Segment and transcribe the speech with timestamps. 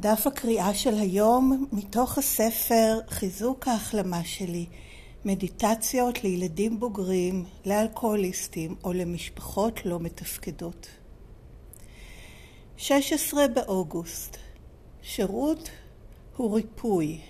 [0.00, 4.66] דף הקריאה של היום מתוך הספר חיזוק ההחלמה שלי,
[5.24, 10.86] מדיטציות לילדים בוגרים, לאלכוהוליסטים או למשפחות לא מתפקדות.
[12.76, 14.36] 16 באוגוסט
[15.02, 15.70] שירות
[16.36, 17.20] הוא ריפוי,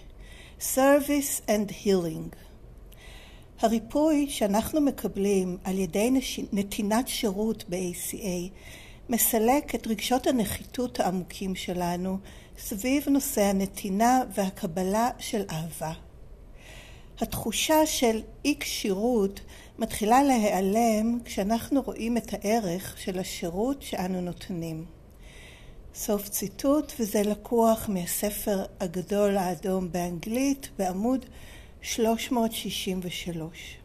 [0.61, 2.37] Service and Healing.
[3.61, 6.11] הריפוי שאנחנו מקבלים על ידי
[6.53, 8.51] נתינת שירות ב-ACA
[9.09, 12.19] מסלק את רגשות הנחיתות העמוקים שלנו
[12.63, 15.93] סביב נושא הנתינה והקבלה של אהבה.
[17.19, 19.41] התחושה של אי כשירות
[19.79, 24.85] מתחילה להיעלם כשאנחנו רואים את הערך של השירות שאנו נותנים.
[25.95, 31.27] סוף ציטוט, וזה לקוח מהספר הגדול האדום באנגלית בעמוד
[31.83, 33.77] 363.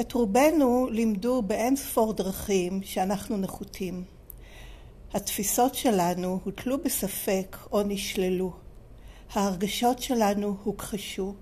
[0.00, 4.04] את רובנו לימדו באין ספור דרכים שאנחנו נחותים.
[5.14, 8.52] התפיסות שלנו הוטלו בספק או נשללו.
[9.32, 11.34] ההרגשות שלנו הוכחשו.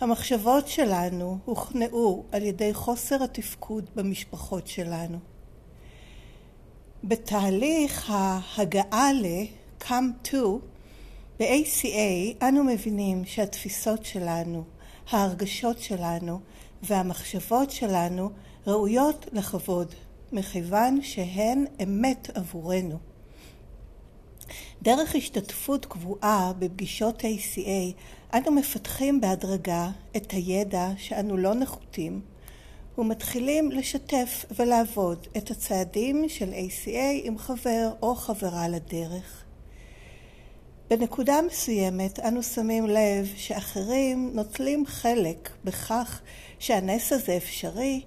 [0.00, 5.18] המחשבות שלנו הוכנעו על ידי חוסר התפקוד במשפחות שלנו.
[7.04, 10.36] בתהליך ההגעה ל-come to
[11.40, 14.64] ב-ACA אנו מבינים שהתפיסות שלנו,
[15.10, 16.40] ההרגשות שלנו
[16.82, 18.30] והמחשבות שלנו
[18.66, 19.94] ראויות לכבוד,
[20.34, 22.98] מכיוון שהן אמת עבורנו.
[24.82, 27.94] דרך השתתפות קבועה בפגישות ACA
[28.34, 32.20] אנו מפתחים בהדרגה את הידע שאנו לא נחותים
[32.98, 39.44] ומתחילים לשתף ולעבוד את הצעדים של ACA עם חבר או חברה לדרך.
[40.90, 46.20] בנקודה מסוימת אנו שמים לב שאחרים נוטלים חלק בכך
[46.58, 48.02] שהנס הזה אפשרי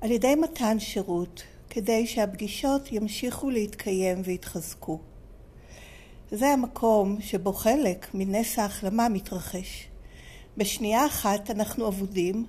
[0.00, 1.42] על ידי מתן שירות
[1.74, 4.98] כדי שהפגישות ימשיכו להתקיים ויתחזקו.
[6.30, 9.88] זה המקום שבו חלק מנס ההחלמה מתרחש.
[10.56, 12.46] בשנייה אחת אנחנו אבודים,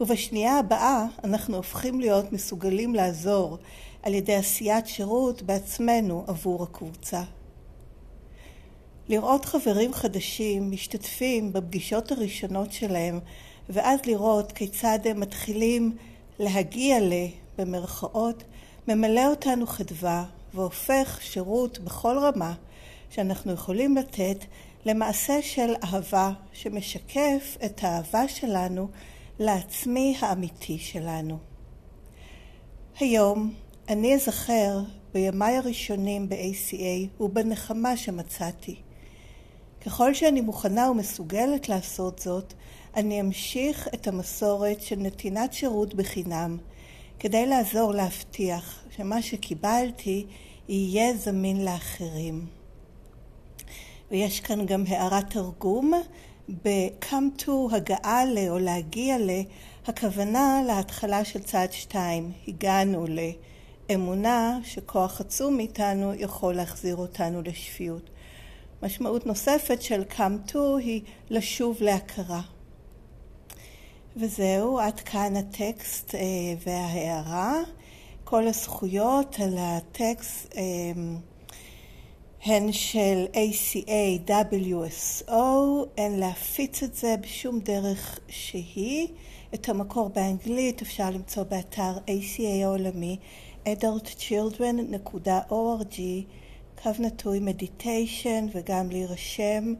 [0.00, 3.58] ובשנייה הבאה אנחנו הופכים להיות מסוגלים לעזור
[4.02, 7.22] על ידי עשיית שירות בעצמנו עבור הקבוצה.
[9.08, 13.20] לראות חברים חדשים משתתפים בפגישות הראשונות שלהם
[13.68, 15.96] ואז לראות כיצד הם מתחילים
[16.38, 17.12] להגיע ל,
[17.58, 18.44] במרכאות,
[18.88, 20.24] ממלא אותנו חדווה
[20.54, 22.54] והופך שירות בכל רמה
[23.10, 24.44] שאנחנו יכולים לתת
[24.86, 28.88] למעשה של אהבה שמשקף את האהבה שלנו
[29.38, 31.38] לעצמי האמיתי שלנו.
[33.00, 33.54] היום
[33.88, 34.80] אני אזכר
[35.14, 38.76] בימיי הראשונים ב-ACA ובנחמה שמצאתי.
[39.86, 42.52] ככל שאני מוכנה ומסוגלת לעשות זאת,
[42.96, 46.58] אני אמשיך את המסורת של נתינת שירות בחינם,
[47.18, 50.26] כדי לעזור להבטיח שמה שקיבלתי
[50.68, 52.46] יהיה זמין לאחרים.
[54.10, 55.92] ויש כאן גם הערת תרגום,
[56.64, 59.30] ב-come to הגעה ל או להגיע ל,
[59.86, 63.06] הכוונה להתחלה של צעד שתיים, הגענו
[63.90, 68.10] לאמונה שכוח עצום מאיתנו יכול להחזיר אותנו לשפיות.
[68.82, 72.40] משמעות נוספת של come to היא לשוב להכרה.
[74.16, 76.20] וזהו, עד כאן הטקסט אה,
[76.66, 77.60] וההערה.
[78.24, 80.62] כל הזכויות על הטקסט אה,
[82.44, 85.32] הן של ACA WSO,
[85.96, 89.08] אין להפיץ את זה בשום דרך שהיא.
[89.54, 93.16] את המקור באנגלית אפשר למצוא באתר ACA העולמי
[93.64, 96.00] adultchildren.org
[96.82, 99.74] קו נטוי מדיטיישן וגם להירשם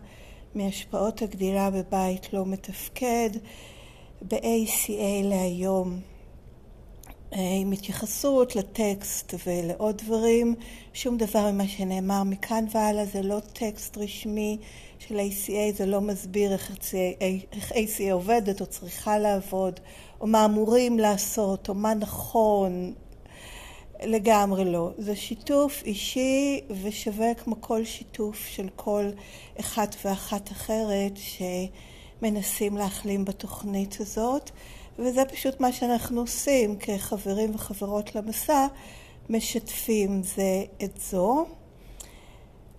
[0.54, 3.30] מהשפעות הגדילה בבית לא מתפקד,
[4.22, 6.00] ב-ACA להיום.
[7.34, 10.54] אה, עם התייחסות לטקסט ולעוד דברים,
[10.92, 14.58] שום דבר ממה שנאמר מכאן והלאה זה לא טקסט רשמי
[14.98, 16.52] של ACA, זה לא מסביר
[17.52, 19.80] איך ACA עובדת או צריכה לעבוד,
[20.20, 22.94] או מה אמורים לעשות, או מה נכון,
[24.06, 24.90] לגמרי לא.
[24.98, 29.10] זה שיתוף אישי ושווה כמו כל שיתוף של כל
[29.60, 31.12] אחת ואחת אחרת
[32.22, 34.50] מנסים להחלים בתוכנית הזאת,
[34.98, 38.66] וזה פשוט מה שאנחנו עושים כחברים וחברות למסע,
[39.30, 41.46] משתפים זה את זו.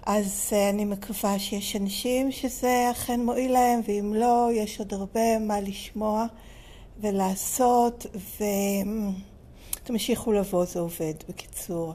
[0.05, 5.39] אז אה, אני מקווה שיש אנשים שזה אכן מועיל להם, ואם לא, יש עוד הרבה
[5.39, 6.25] מה לשמוע
[7.01, 8.05] ולעשות,
[9.85, 11.93] ותמשיכו לבוא, זה עובד, בקיצור.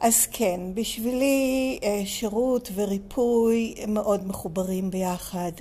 [0.00, 5.52] אז כן, בשבילי אה, שירות וריפוי מאוד מחוברים ביחד.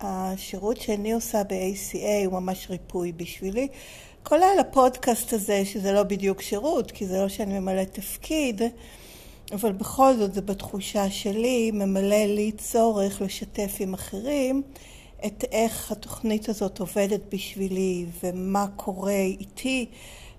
[0.00, 3.68] השירות שאני עושה ב-ACA הוא ממש ריפוי בשבילי,
[4.22, 8.62] כולל הפודקאסט הזה, שזה לא בדיוק שירות, כי זה לא שאני ממלאת תפקיד,
[9.52, 14.62] אבל בכל זאת זה בתחושה שלי, ממלא לי צורך לשתף עם אחרים
[15.26, 19.86] את איך התוכנית הזאת עובדת בשבילי ומה קורה איתי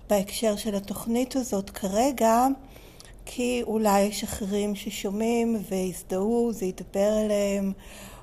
[0.09, 2.47] בהקשר של התוכנית הזאת כרגע,
[3.25, 7.73] כי אולי יש אחרים ששומעים ויזדהו, זה ידבר אליהם,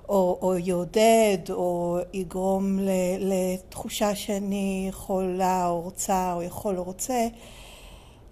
[0.08, 2.78] או, או יעודד, או יגרום
[3.18, 7.26] לתחושה שאני יכולה או רוצה, או יכול או רוצה,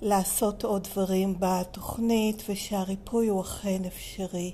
[0.02, 4.52] לעשות עוד דברים בתוכנית, ושהריפוי הוא אכן אפשרי.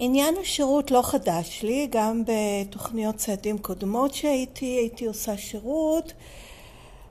[0.00, 6.12] ועניין השירות לא חדש לי, גם בתוכניות צעדים קודמות שהייתי, הייתי עושה שירות,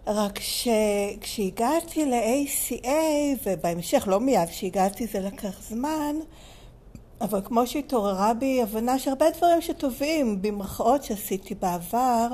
[0.07, 2.87] רק שכשהגעתי ל-ACA,
[3.45, 6.15] ובהמשך, לא מיד כשהגעתי זה לקח זמן,
[7.21, 12.27] אבל כמו שהתעוררה בי הבנה שהרבה דברים שטובים במרכאות שעשיתי בעבר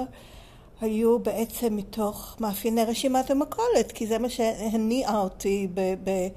[0.81, 6.27] היו בעצם מתוך מאפייני רשימת המכולת, כי זה מה שהניע אותי ב- ב-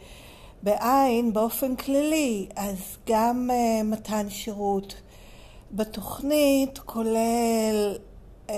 [0.63, 2.47] בעין באופן כללי.
[2.57, 4.95] אז גם uh, מתן שירות
[5.73, 7.95] בתוכנית כולל
[8.47, 8.51] um,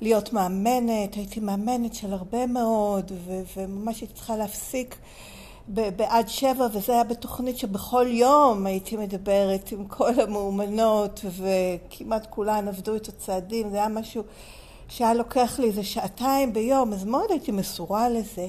[0.00, 4.96] להיות מאמנת, הייתי מאמנת של הרבה מאוד ו- וממש הייתי צריכה להפסיק
[5.68, 12.96] בעד שבע, וזה היה בתוכנית שבכל יום הייתי מדברת עם כל המאומנות, וכמעט כולן עבדו
[12.96, 14.22] את הצעדים, זה היה משהו
[14.88, 18.48] שהיה לוקח לי איזה שעתיים ביום, אז מאוד הייתי מסורה לזה.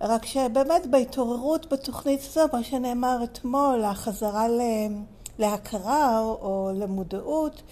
[0.00, 4.46] רק שבאמת בהתעוררות בתוכנית הזו, מה שנאמר אתמול, החזרה
[5.38, 7.62] להכרה או למודעות,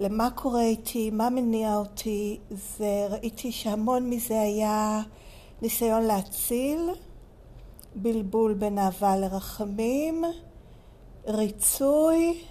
[0.00, 5.02] למה קורה איתי, מה מניע אותי, זה ראיתי שהמון מזה היה
[5.62, 6.90] ניסיון להציל,
[7.94, 10.24] בלבול בין אהבה לרחמים,
[11.26, 12.42] ריצוי,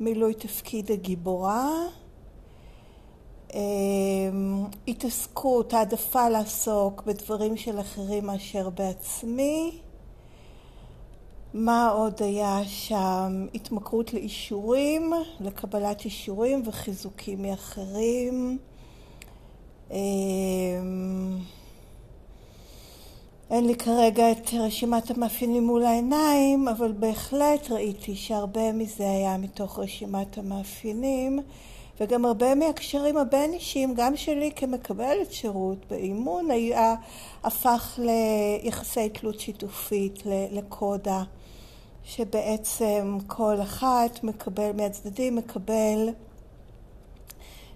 [0.00, 1.70] מילוי תפקיד הגיבורה,
[4.88, 9.78] התעסקות, העדפה לעסוק בדברים של אחרים מאשר בעצמי.
[11.54, 13.46] מה עוד היה שם?
[13.54, 18.58] התמכרות לאישורים, לקבלת אישורים וחיזוקים מאחרים.
[19.90, 21.38] אמ,
[23.50, 29.78] אין לי כרגע את רשימת המאפיינים מול העיניים, אבל בהחלט ראיתי שהרבה מזה היה מתוך
[29.78, 31.40] רשימת המאפיינים,
[32.00, 36.94] וגם הרבה מהקשרים הבין-אישיים, גם שלי כמקבלת שירות באימון, היה,
[37.44, 40.22] הפך ליחסי תלות שיתופית,
[40.52, 41.22] לקודה,
[42.04, 46.08] שבעצם כל אחת מקבל, מהצדדים מקבל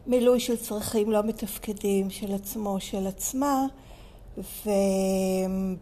[0.06, 3.66] מילוי של צרכים לא מתפקדים של עצמו, של עצמה,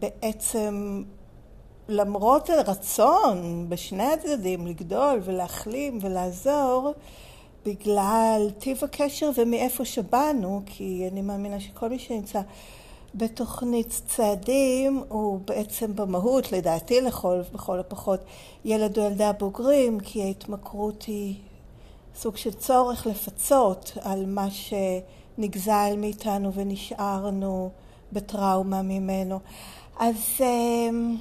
[0.05, 1.03] ובעצם
[1.89, 6.93] למרות הרצון בשני הצדדים לגדול ולהחלים ולעזור,
[7.65, 12.41] בגלל טיב הקשר ומאיפה שבאנו, כי אני מאמינה שכל מי שנמצא
[13.15, 18.19] בתוכנית צעדים הוא בעצם במהות, לדעתי לכל, בכל הפחות,
[18.65, 21.35] ילד או ילדה בוגרים, כי ההתמכרות היא
[22.15, 27.69] סוג של צורך לפצות על מה שנגזל מאיתנו ונשארנו
[28.13, 29.39] בטראומה ממנו.
[29.99, 31.15] אז אמ,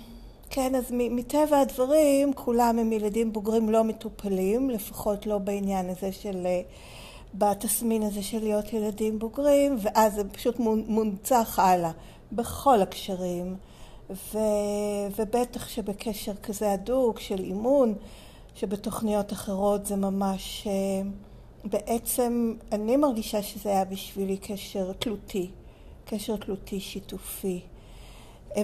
[0.53, 6.47] כן, אז מטבע הדברים כולם הם ילדים בוגרים לא מטופלים, לפחות לא בעניין הזה של,
[6.47, 6.61] אה,
[7.35, 11.91] בתסמין הזה של להיות ילדים בוגרים, ואז זה פשוט מונצח הלאה
[12.33, 13.57] בכל הקשרים,
[14.11, 14.39] ו,
[15.17, 17.95] ובטח שבקשר כזה הדוק של אימון,
[18.55, 21.11] שבתוכניות אחרות זה ממש, אה,
[21.65, 25.51] בעצם אני מרגישה שזה היה בשבילי קשר תלותי.
[26.05, 27.61] קשר תלותי שיתופי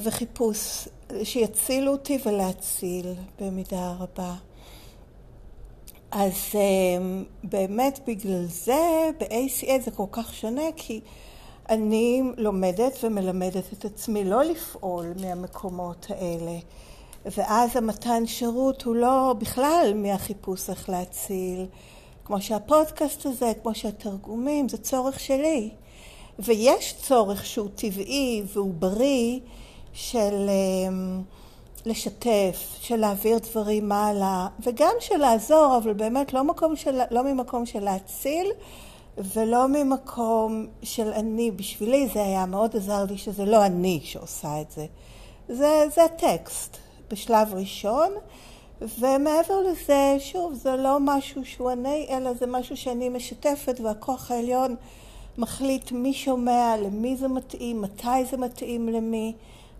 [0.02, 0.88] וחיפוש
[1.22, 4.34] שיצילו אותי ולהציל במידה רבה.
[6.10, 6.60] אז אה,
[7.44, 11.00] באמת בגלל זה ב-ACA זה כל כך שונה כי
[11.68, 16.58] אני לומדת ומלמדת את עצמי לא לפעול מהמקומות האלה
[17.24, 21.66] ואז המתן שירות הוא לא בכלל מהחיפוש איך להציל
[22.26, 25.70] כמו שהפודקאסט הזה, כמו שהתרגומים, זה צורך שלי.
[26.38, 29.40] ויש צורך שהוא טבעי והוא בריא
[29.96, 31.22] של אמ,
[31.86, 36.42] לשתף, של להעביר דברים הלאה, וגם של לעזור, אבל באמת לא,
[36.74, 38.46] של, לא ממקום של להציל,
[39.18, 41.50] ולא ממקום של אני.
[41.50, 44.86] בשבילי זה היה מאוד עזר לי שזה לא אני שעושה את זה.
[45.48, 46.76] זה, זה הטקסט
[47.10, 48.10] בשלב ראשון,
[48.80, 54.76] ומעבר לזה, שוב, זה לא משהו שהוא אני, אלא זה משהו שאני משתפת, והכוח העליון
[55.38, 59.34] מחליט מי שומע, למי זה מתאים, מתי זה מתאים למי.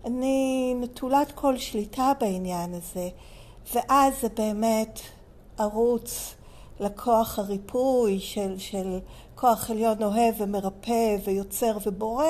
[0.05, 3.09] אני נטולת כל שליטה בעניין הזה,
[3.73, 4.99] ואז זה באמת
[5.57, 6.35] ערוץ
[6.79, 8.99] לכוח הריפוי של, של
[9.35, 12.25] כוח עליון אוהב ומרפא ויוצר ובורא,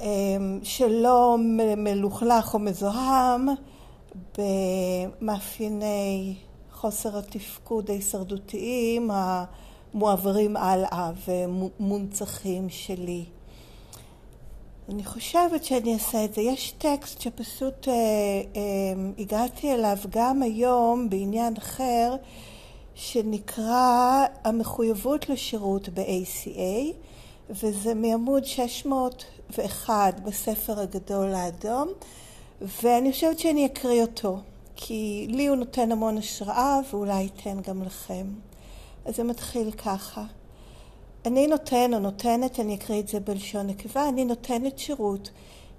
[0.00, 1.36] אמ, שלא
[1.76, 3.48] מלוכלך או מזוהם
[4.38, 6.34] במאפייני
[6.72, 13.24] חוסר התפקוד ההישרדותיים המועברים הלאה ומונצחים שלי.
[14.88, 16.40] אני חושבת שאני אעשה את זה.
[16.40, 18.60] יש טקסט שפשוט אה, אה,
[19.18, 22.16] הגעתי אליו גם היום בעניין אחר,
[22.94, 26.92] שנקרא המחויבות לשירות ב-ACA,
[27.50, 31.88] וזה מעמוד 601 בספר הגדול האדום,
[32.82, 34.38] ואני חושבת שאני אקריא אותו,
[34.76, 38.26] כי לי הוא נותן המון השראה ואולי ייתן גם לכם.
[39.04, 40.24] אז זה מתחיל ככה.
[41.26, 45.30] אני נותן או נותנת, אני אקריא את זה בלשון נקבה, אני נותנת שירות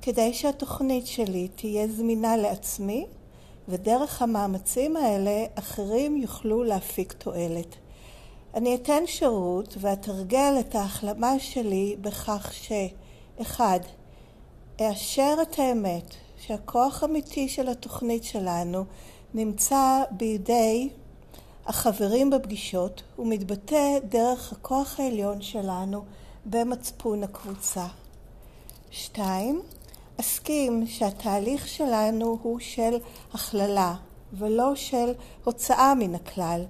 [0.01, 3.05] כדי שהתוכנית שלי תהיה זמינה לעצמי,
[3.67, 7.75] ודרך המאמצים האלה אחרים יוכלו להפיק תועלת.
[8.53, 12.71] אני אתן שירות ואתרגל את ההחלמה שלי בכך ש...
[13.41, 13.79] אחד,
[14.81, 18.85] אאשר את האמת שהכוח אמיתי של התוכנית שלנו
[19.33, 20.89] נמצא בידי
[21.67, 26.03] החברים בפגישות הוא מתבטא דרך הכוח העליון שלנו
[26.45, 27.85] במצפון הקבוצה.
[28.91, 29.61] שתיים,
[30.19, 32.97] אסכים שהתהליך שלנו הוא של
[33.33, 33.95] הכללה
[34.33, 36.65] ולא של הוצאה מן הכלל,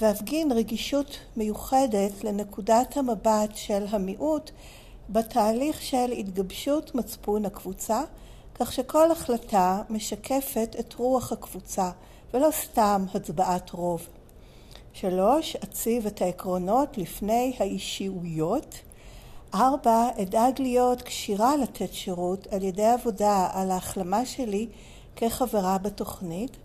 [0.00, 4.50] ואפגין רגישות מיוחדת לנקודת המבט של המיעוט
[5.08, 8.02] בתהליך של התגבשות מצפון הקבוצה,
[8.54, 11.90] כך שכל החלטה משקפת את רוח הקבוצה
[12.34, 14.06] ולא סתם הצבעת רוב.
[15.00, 18.74] שלוש, אציב את העקרונות לפני האישיויות.
[19.54, 24.68] ארבע, אדאג להיות כשירה לתת שירות על ידי עבודה על ההחלמה שלי
[25.16, 26.56] כחברה בתוכנית.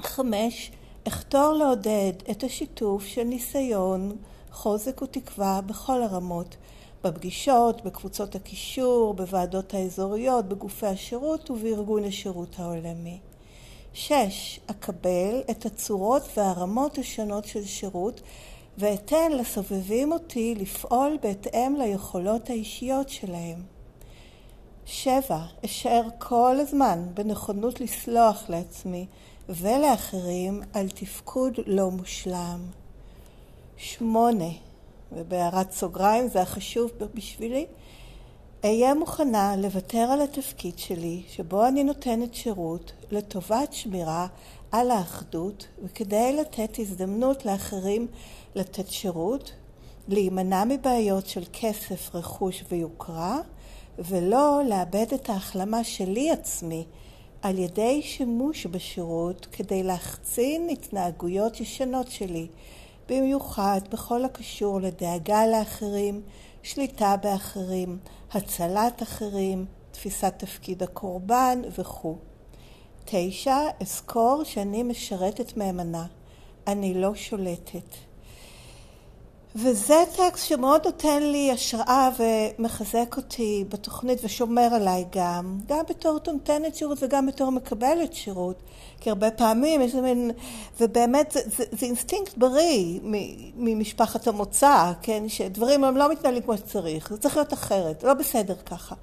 [0.00, 0.70] חמש,
[1.08, 4.16] אחתור לעודד את השיתוף של ניסיון,
[4.50, 6.56] חוזק ותקווה בכל הרמות,
[7.04, 13.18] בפגישות, בקבוצות הקישור, בוועדות האזוריות, בגופי השירות ובארגון השירות העולמי.
[13.98, 18.20] שש, אקבל את הצורות והרמות השונות של שירות
[18.78, 23.62] ואתן לסובבים אותי לפעול בהתאם ליכולות האישיות שלהם.
[24.86, 29.06] שבע, אשאר כל הזמן בנכונות לסלוח לעצמי
[29.48, 32.60] ולאחרים על תפקוד לא מושלם.
[33.76, 34.50] שמונה,
[35.12, 37.66] ובהערת סוגריים זה החשוב בשבילי,
[38.66, 44.26] אהיה מוכנה לוותר על התפקיד שלי, שבו אני נותנת שירות, לטובת שמירה
[44.72, 48.06] על האחדות, וכדי לתת הזדמנות לאחרים
[48.54, 49.52] לתת שירות,
[50.08, 53.38] להימנע מבעיות של כסף, רכוש ויוקרה,
[53.98, 56.84] ולא לאבד את ההחלמה שלי עצמי
[57.42, 62.46] על ידי שימוש בשירות כדי להחצין התנהגויות ישנות שלי,
[63.08, 66.22] במיוחד בכל הקשור לדאגה לאחרים,
[66.66, 67.98] שליטה באחרים,
[68.32, 72.16] הצלת אחרים, תפיסת תפקיד הקורבן וכו'.
[73.04, 76.06] תשע, אזכור שאני משרתת מהימנה.
[76.66, 78.05] אני לא שולטת.
[79.58, 86.74] וזה טקסט שמאוד נותן לי השראה ומחזק אותי בתוכנית ושומר עליי גם, גם בתור נותנת
[86.74, 88.62] שירות וגם בתור מקבלת שירות,
[89.00, 90.30] כי הרבה פעמים יש מין,
[90.80, 93.00] ובאמת זה, זה, זה אינסטינקט בריא
[93.56, 98.56] ממשפחת המוצא, כן, שדברים הם לא מתנהלים כמו שצריך, זה צריך להיות אחרת, לא בסדר
[98.66, 98.94] ככה.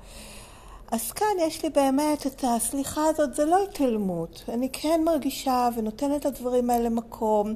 [0.91, 6.25] אז כאן יש לי באמת את הסליחה הזאת, זה לא התעלמות, אני כן מרגישה ונותנת
[6.25, 7.53] לדברים האלה מקום.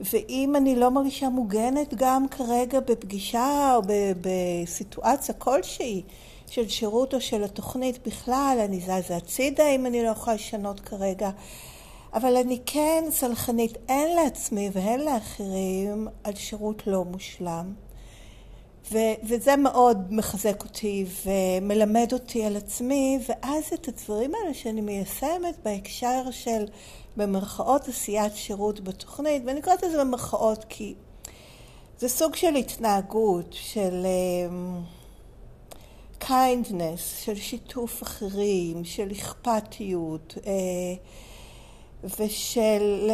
[0.00, 3.82] ואם אני לא מרגישה מוגנת גם כרגע בפגישה או
[4.20, 6.02] בסיטואציה כלשהי
[6.50, 11.30] של שירות או של התוכנית בכלל, אני זזה הצידה אם אני לא יכולה לשנות כרגע.
[12.14, 17.72] אבל אני כן סלחנית הן לעצמי והן לאחרים על שירות לא מושלם.
[18.92, 25.58] ו- וזה מאוד מחזק אותי ומלמד אותי על עצמי, ואז את הדברים האלה שאני מיישמת
[25.64, 26.64] בהקשר של
[27.16, 30.94] במרכאות עשיית שירות בתוכנית, ואני קוראת לזה במרכאות כי
[31.98, 34.80] זה סוג של התנהגות, של אמ,
[36.20, 40.52] kindness, של שיתוף אחרים, של אכפתיות אה,
[42.18, 43.10] ושל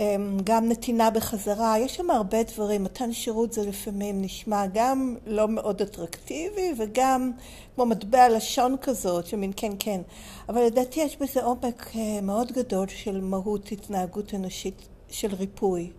[0.00, 1.78] אמ, גם נתינה בחזרה.
[1.78, 2.84] יש שם הרבה דברים.
[2.84, 7.30] מתן שירות זה לפעמים נשמע גם לא מאוד אטרקטיבי וגם
[7.74, 10.00] כמו מטבע לשון כזאת, שמין כן כן.
[10.48, 15.90] אבל לדעתי יש בזה עומק אה, מאוד גדול של מהות התנהגות אנושית של ריפוי,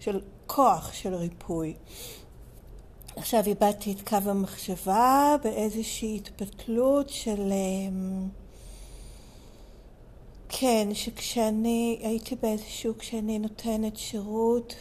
[0.00, 1.74] של כוח של ריפוי.
[3.16, 7.52] עכשיו איבדתי את קו המחשבה באיזושהי התפתלות של...
[10.48, 14.74] כן, שכשאני הייתי באיזשהו, כשאני נותנת שירות,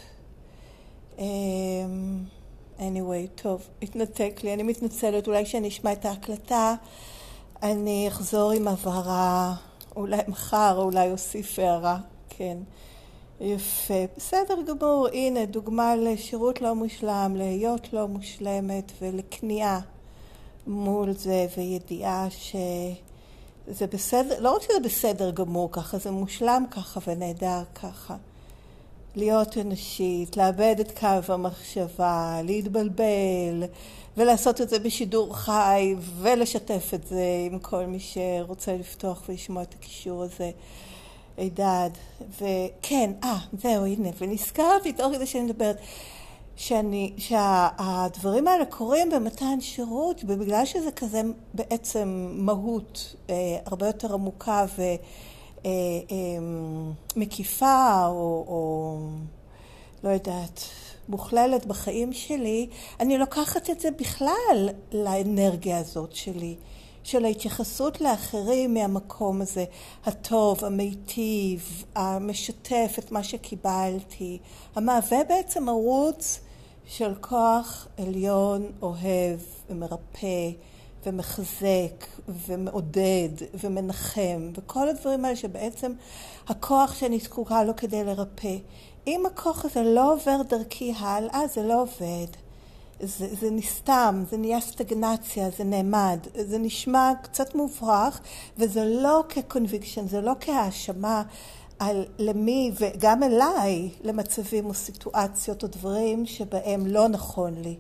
[1.20, 2.24] אמ,
[2.78, 6.76] anyway, טוב, התנתק לי, אני מתנצלת, אולי כשאני אשמע את ההקלטה
[7.64, 9.56] אני אחזור עם הבהרה,
[9.96, 11.98] אולי מחר, אולי אוסיף הערה,
[12.30, 12.58] כן.
[13.42, 19.80] יפה, בסדר גמור, הנה דוגמה לשירות לא מושלם, להיות לא מושלמת ולכניעה
[20.68, 22.28] מול זה וידיעה
[23.68, 28.16] שזה בסדר, לא רק שזה בסדר גמור ככה, זה מושלם ככה ונהדר ככה.
[29.16, 33.64] להיות אנושית, לאבד את קו המחשבה, להתבלבל
[34.18, 39.74] ולעשות את זה בשידור חי ולשתף את זה עם כל מי שרוצה לפתוח ולשמוע את
[39.74, 40.52] הקישור הזה.
[41.38, 41.90] הידד,
[42.42, 45.78] וכן, אה, זהו, הנה, ונזכרתי תוך כדי שאני מדברת,
[46.58, 51.22] שאני, שהדברים האלה קורים במתן שירות, ובגלל שזה כזה
[51.54, 53.36] בעצם מהות אה,
[53.66, 54.66] הרבה יותר עמוקה
[57.16, 59.00] ומקיפה, אה, אה, או, או
[60.04, 60.62] לא יודעת,
[61.10, 62.68] מוכללת בחיים שלי,
[63.00, 66.56] אני לוקחת את זה בכלל לאנרגיה הזאת שלי.
[67.04, 69.66] של ההתייחסות לאחרים מהמקום הזה,
[70.06, 74.38] הטוב, המיטיב, המשתף את מה שקיבלתי,
[74.76, 76.40] המהווה בעצם ערוץ
[76.88, 79.40] של כוח עליון אוהב
[79.70, 80.52] ומרפא
[81.06, 85.92] ומחזק ומעודד ומנחם וכל הדברים האלה שבעצם
[86.48, 88.58] הכוח שאני זקוקה לו כדי לרפא.
[89.08, 92.28] אם הכוח הזה לא עובר דרכי הלאה, זה לא עובד.
[93.00, 98.20] זה, זה נסתם, זה נהיה סטגנציה, זה נעמד, זה נשמע קצת מוברח,
[98.58, 101.24] וזה לא כקונביקשן, זה לא כהאשמה
[101.80, 107.76] על למי, וגם אליי, למצבים או סיטואציות או דברים שבהם לא נכון לי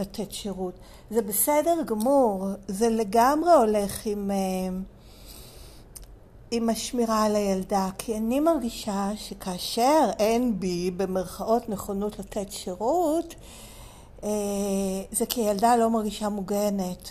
[0.00, 0.74] לתת שירות.
[1.10, 4.78] זה בסדר גמור, זה לגמרי הולך עם, אה,
[6.50, 13.34] עם השמירה על הילדה, כי אני מרגישה שכאשר אין בי במרכאות נכונות לתת שירות,
[14.24, 14.28] אה,
[15.12, 17.10] זה כי הילדה לא מרגישה מוגנת,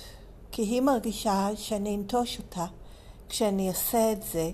[0.52, 2.65] כי היא מרגישה שאני אנטוש אותה
[3.30, 4.52] כשאני אעשה את זה,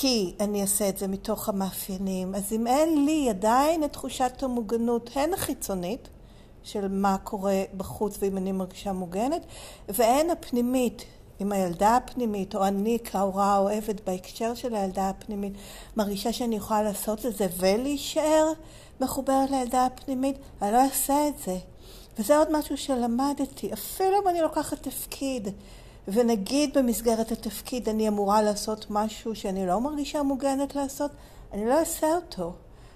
[0.00, 2.34] כי אני אעשה את זה מתוך המאפיינים.
[2.34, 6.08] אז אם אין לי עדיין את תחושת המוגנות, הן החיצונית,
[6.62, 9.46] של מה קורה בחוץ ואם אני מרגישה מוגנת,
[9.88, 11.04] והן הפנימית,
[11.40, 15.52] אם הילדה הפנימית, או אני כהורה אוהבת בהקשר של הילדה הפנימית,
[15.96, 18.52] מרגישה שאני יכולה לעשות את זה ולהישאר
[19.00, 21.58] מחוברת לילדה הפנימית, אני לא אעשה את זה.
[22.18, 25.48] וזה עוד משהו שלמדתי, אפילו אם אני לוקחת תפקיד,
[26.12, 31.10] ונגיד במסגרת התפקיד אני אמורה לעשות משהו שאני לא מרגישה מוגנת לעשות,
[31.52, 32.52] אני לא אעשה אותו,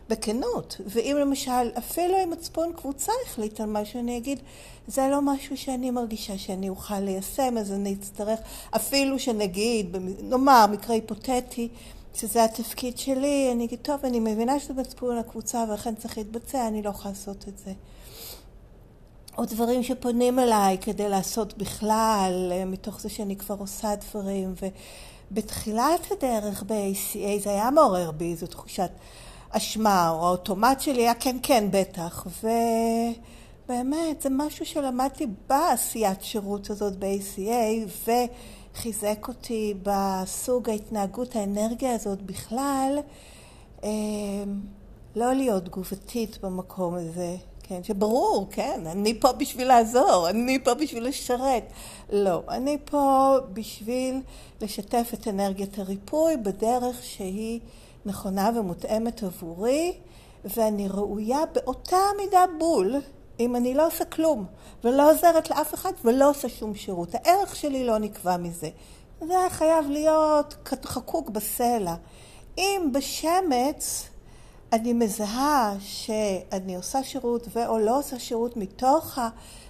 [0.08, 0.80] בכנות.
[0.86, 4.38] ואם למשל, אפילו אם מצפון קבוצה החליט על משהו, אני אגיד,
[4.86, 8.40] זה לא משהו שאני מרגישה שאני אוכל ליישם, אז אני אצטרך,
[8.76, 11.68] אפילו שנגיד, נאמר, מקרה היפותטי,
[12.14, 16.82] שזה התפקיד שלי, אני אגיד, טוב, אני מבינה שזה מצפון הקבוצה ולכן צריך להתבצע, אני
[16.82, 17.72] לא יכולה לעשות את זה.
[19.38, 24.54] או דברים שפונים אליי כדי לעשות בכלל, אה, מתוך זה שאני כבר עושה דברים.
[25.30, 28.90] ובתחילת הדרך ב-ACA זה היה מעורר בי איזו תחושת
[29.50, 32.26] אשמה, או האוטומט שלי היה כן, כן, בטח.
[33.68, 38.08] ובאמת, זה משהו שלמדתי בעשיית שירות הזאת ב-ACA,
[38.74, 42.98] וחיזק אותי בסוג ההתנהגות, האנרגיה הזאת בכלל,
[43.84, 43.90] אה,
[45.16, 47.36] לא להיות תגובתית במקום הזה.
[47.62, 51.72] כן, שברור, כן, אני פה בשביל לעזור, אני פה בשביל לשרת.
[52.10, 54.20] לא, אני פה בשביל
[54.60, 57.60] לשתף את אנרגיית הריפוי בדרך שהיא
[58.06, 59.92] נכונה ומותאמת עבורי,
[60.44, 62.96] ואני ראויה באותה מידה בול
[63.40, 64.44] אם אני לא עושה כלום,
[64.84, 67.14] ולא עוזרת לאף אחד ולא עושה שום שירות.
[67.14, 68.68] הערך שלי לא נקבע מזה.
[69.20, 71.94] זה חייב להיות חקוק בסלע.
[72.58, 74.08] אם בשמץ
[74.72, 79.18] אני מזהה שאני עושה שירות ואו לא עושה שירות מתוך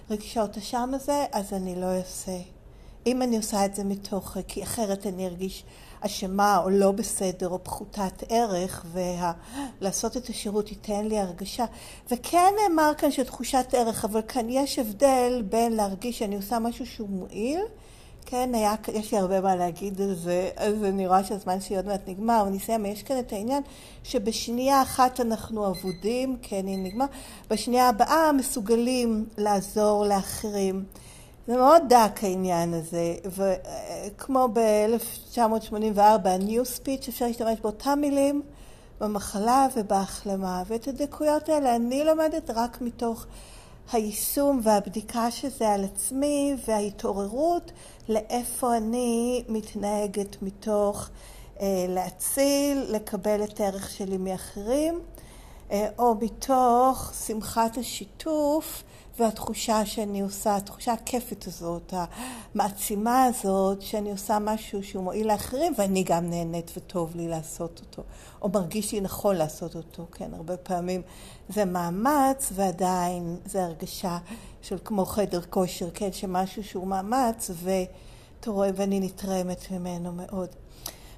[0.09, 2.37] הרגשות השם הזה, אז אני לא אעשה.
[3.05, 5.63] אם אני עושה את זה מתוך, כי אחרת אני ארגיש
[5.99, 8.85] אשמה או לא בסדר או פחותת ערך,
[9.81, 11.65] ולעשות את השירות ייתן לי הרגשה.
[12.11, 17.09] וכן נאמר כאן שתחושת ערך, אבל כאן יש הבדל בין להרגיש שאני עושה משהו שהוא
[17.09, 17.61] מועיל,
[18.25, 21.85] כן, היה, יש לי הרבה מה להגיד על זה, אז אני רואה שהזמן שלי עוד
[21.85, 23.63] מעט נגמר, אבל נסיים, יש כאן את העניין
[24.03, 27.05] שבשנייה אחת אנחנו אבודים, כן, היא נגמר,
[27.49, 30.83] בשנייה הבאה מסוגלים לעזור לאחרים.
[31.47, 38.41] זה מאוד דק העניין הזה, וכמו ב-1984, ה-New Speech, אפשר להשתמש באותם מילים
[38.99, 43.25] במחלה ובהחלמה, ואת הדקויות האלה אני לומדת רק מתוך
[43.93, 47.71] היישום והבדיקה של זה על עצמי וההתעוררות
[48.09, 51.09] לאיפה אני מתנהגת מתוך
[51.61, 54.99] אה, להציל, לקבל את הערך שלי מאחרים,
[55.97, 58.83] או מתוך שמחת השיתוף
[59.19, 61.93] והתחושה שאני עושה, התחושה הכיפית הזאת,
[62.55, 68.03] המעצימה הזאת, שאני עושה משהו שהוא מועיל לאחרים ואני גם נהנית וטוב לי לעשות אותו,
[68.41, 71.01] או מרגיש לי נכון לעשות אותו, כן, הרבה פעמים
[71.49, 74.17] זה מאמץ ועדיין זה הרגשה
[74.61, 80.49] של כמו חדר כושר, כן, שמשהו שהוא מאמץ ואתה רואה ואני נתרמת ממנו מאוד.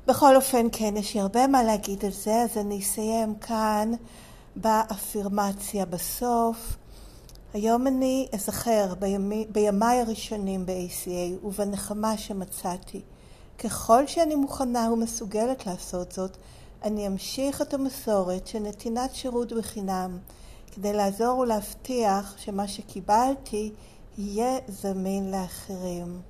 [0.07, 3.91] בכל אופן, כן, יש לי הרבה מה להגיד על זה, אז אני אסיים כאן
[4.55, 6.77] באפירמציה בסוף.
[7.53, 13.01] היום אני אזכר בימי, בימיי הראשונים ב-ACA ובנחמה שמצאתי.
[13.59, 16.37] ככל שאני מוכנה ומסוגלת לעשות זאת,
[16.83, 20.17] אני אמשיך את המסורת של נתינת שירות בחינם,
[20.71, 23.71] כדי לעזור ולהבטיח שמה שקיבלתי
[24.17, 26.21] יהיה זמין לאחרים.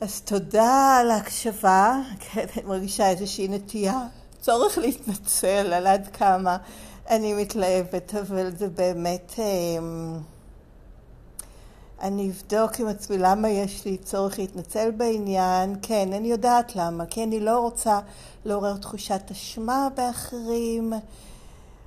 [0.00, 4.06] אז תודה על ההקשבה, כן, מרגישה איזושהי נטייה,
[4.40, 6.56] צורך להתנצל על עד כמה
[7.10, 9.34] אני מתלהבת, אבל זה באמת...
[9.38, 10.18] אמ,
[12.00, 15.76] אני אבדוק עם עצמי למה יש לי צורך להתנצל בעניין.
[15.82, 17.06] כן, אני יודעת למה.
[17.06, 18.00] כי אני לא רוצה
[18.44, 20.92] לעורר תחושת אשמה באחרים.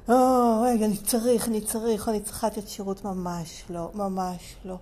[0.09, 3.05] או, רגע, אני צריך, אני צריך, אני צריכה לתת שירות.
[3.05, 4.75] ממש לא, ממש לא.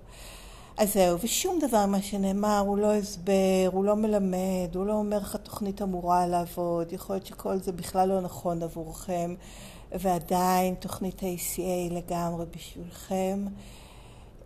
[0.80, 5.18] אז זהו, ושום דבר מה שנאמר הוא לא הסבר, הוא לא מלמד, הוא לא אומר
[5.18, 6.94] איך התוכנית אמורה לעבוד.
[6.94, 9.36] יכול להיות שכל זה בכלל לא נכון עבורכם.
[9.92, 13.46] ועדיין תוכנית ה-ACA לגמרי בשבילכם.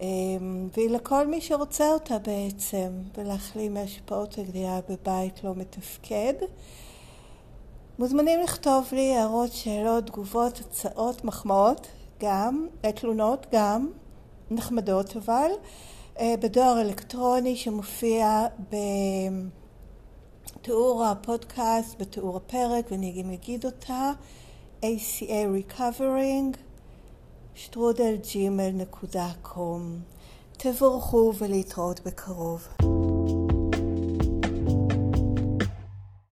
[0.02, 6.34] אמ, והיא לכל מי שרוצה אותה בעצם, ולהחלים מהשפעות הגדילה בבית לא מתפקד.
[8.00, 11.88] מוזמנים לכתוב לי הערות, שאלות, תגובות, הצעות, מחמאות,
[12.20, 13.90] גם, אה, תלונות גם,
[14.52, 15.52] נחמדות אבל,
[16.22, 18.48] בדואר אלקטרוני שמופיע
[20.60, 24.12] בתיאור הפודקאסט, בתיאור הפרק, ואני גם אגיד אותה.
[24.82, 26.58] ACA Recovering,
[27.56, 30.00] שטרודל ג'ימל נקודה קום.
[30.58, 32.68] תבורכו ולהתראות בקרוב.